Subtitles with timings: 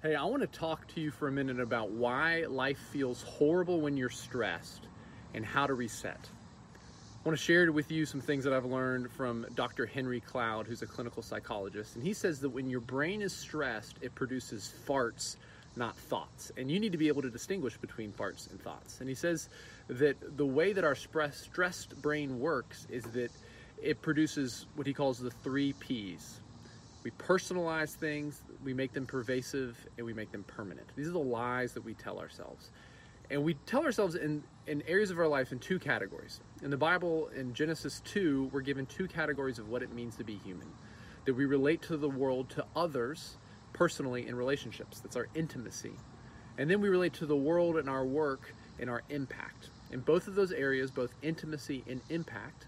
[0.00, 3.80] Hey, I want to talk to you for a minute about why life feels horrible
[3.80, 4.86] when you're stressed
[5.34, 6.20] and how to reset.
[6.72, 9.86] I want to share with you some things that I've learned from Dr.
[9.86, 11.96] Henry Cloud, who's a clinical psychologist.
[11.96, 15.34] And he says that when your brain is stressed, it produces farts,
[15.74, 16.52] not thoughts.
[16.56, 19.00] And you need to be able to distinguish between farts and thoughts.
[19.00, 19.48] And he says
[19.88, 23.32] that the way that our stressed brain works is that
[23.82, 26.38] it produces what he calls the three P's
[27.08, 30.86] we personalize things, we make them pervasive, and we make them permanent.
[30.94, 32.70] These are the lies that we tell ourselves.
[33.30, 36.40] And we tell ourselves in, in areas of our life in two categories.
[36.62, 40.24] In the Bible, in Genesis 2, we're given two categories of what it means to
[40.24, 40.68] be human
[41.24, 43.38] that we relate to the world, to others,
[43.72, 45.00] personally, in relationships.
[45.00, 45.92] That's our intimacy.
[46.58, 49.70] And then we relate to the world and our work and our impact.
[49.90, 52.66] In both of those areas, both intimacy and impact,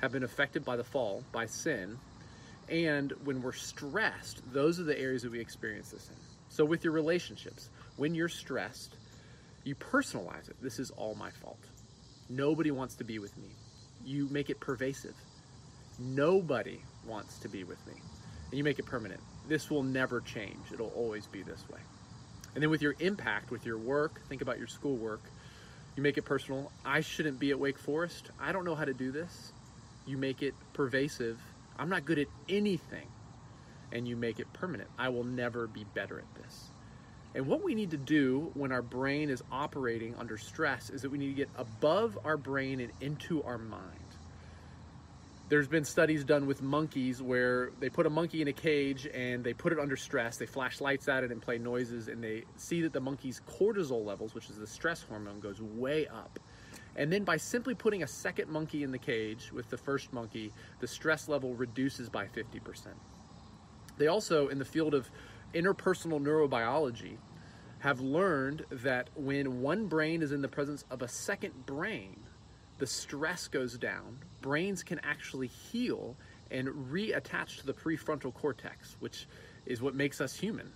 [0.00, 1.98] have been affected by the fall, by sin,
[2.70, 6.16] and when we're stressed, those are the areas that we experience this in.
[6.48, 8.94] So, with your relationships, when you're stressed,
[9.64, 10.56] you personalize it.
[10.62, 11.58] This is all my fault.
[12.28, 13.48] Nobody wants to be with me.
[14.04, 15.14] You make it pervasive.
[15.98, 17.94] Nobody wants to be with me.
[18.50, 19.20] And you make it permanent.
[19.48, 20.72] This will never change.
[20.72, 21.80] It'll always be this way.
[22.54, 25.20] And then with your impact, with your work, think about your schoolwork.
[25.96, 26.72] You make it personal.
[26.84, 28.30] I shouldn't be at Wake Forest.
[28.40, 29.52] I don't know how to do this.
[30.06, 31.38] You make it pervasive
[31.80, 33.08] I'm not good at anything,
[33.90, 34.90] and you make it permanent.
[34.98, 36.68] I will never be better at this.
[37.34, 41.10] And what we need to do when our brain is operating under stress is that
[41.10, 43.96] we need to get above our brain and into our mind.
[45.48, 49.42] There's been studies done with monkeys where they put a monkey in a cage and
[49.42, 50.36] they put it under stress.
[50.36, 54.04] They flash lights at it and play noises, and they see that the monkey's cortisol
[54.04, 56.38] levels, which is the stress hormone, goes way up.
[56.96, 60.52] And then by simply putting a second monkey in the cage with the first monkey,
[60.80, 62.88] the stress level reduces by 50%.
[63.96, 65.10] They also, in the field of
[65.54, 67.16] interpersonal neurobiology,
[67.80, 72.20] have learned that when one brain is in the presence of a second brain,
[72.78, 74.18] the stress goes down.
[74.42, 76.16] Brains can actually heal
[76.50, 79.26] and reattach to the prefrontal cortex, which
[79.66, 80.72] is what makes us human.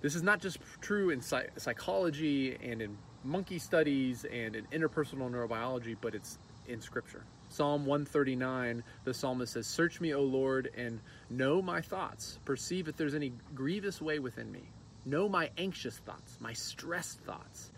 [0.00, 5.96] This is not just true in psychology and in monkey studies and in interpersonal neurobiology,
[6.00, 6.38] but it's
[6.68, 7.22] in scripture.
[7.48, 12.38] Psalm 139, the psalmist says, Search me, O Lord, and know my thoughts.
[12.44, 14.62] Perceive if there's any grievous way within me.
[15.04, 17.70] Know my anxious thoughts, my stressed thoughts.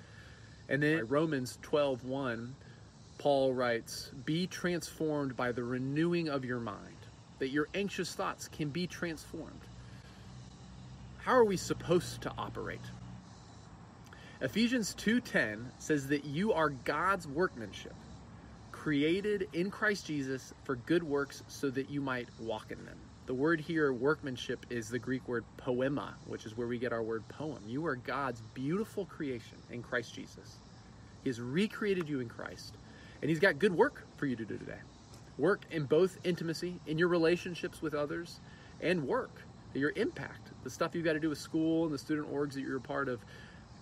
[0.68, 2.54] And then Romans 12, 1,
[3.18, 6.96] Paul writes, Be transformed by the renewing of your mind,
[7.38, 9.60] that your anxious thoughts can be transformed.
[11.18, 12.80] How are we supposed to operate?
[14.44, 17.94] Ephesians 2:10 says that you are God's workmanship,
[18.72, 22.98] created in Christ Jesus for good works so that you might walk in them.
[23.24, 27.02] The word here workmanship is the Greek word poema, which is where we get our
[27.02, 27.62] word poem.
[27.66, 30.58] You are God's beautiful creation in Christ Jesus.
[31.22, 32.76] He has recreated you in Christ,
[33.22, 34.80] and he's got good work for you to do today.
[35.38, 38.40] Work in both intimacy, in your relationships with others,
[38.82, 39.40] and work,
[39.72, 42.60] your impact, the stuff you've got to do with school and the student orgs that
[42.60, 43.24] you're a part of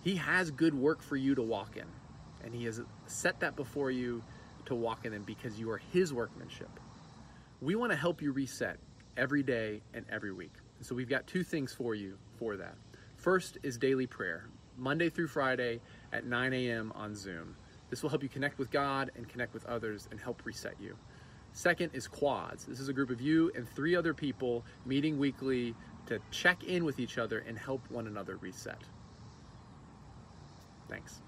[0.03, 1.87] he has good work for you to walk in,
[2.43, 4.21] and He has set that before you
[4.65, 6.69] to walk in them because you are His workmanship.
[7.61, 8.77] We want to help you reset
[9.15, 10.51] every day and every week.
[10.81, 12.75] So we've got two things for you for that.
[13.15, 15.79] First is daily prayer, Monday through Friday
[16.11, 16.91] at 9 a.m.
[16.95, 17.55] on Zoom.
[17.89, 20.97] This will help you connect with God and connect with others and help reset you.
[21.53, 22.65] Second is quads.
[22.65, 25.75] This is a group of you and three other people meeting weekly
[26.07, 28.81] to check in with each other and help one another reset.
[30.93, 31.23] Thanks.